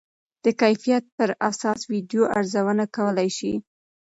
د 0.43 0.45
کیفیت 0.61 1.03
پر 1.17 1.29
اساس 1.49 1.79
ویډیو 1.91 2.23
ارزونه 2.37 2.85
کولی 2.95 3.29
شئ. 3.37 3.53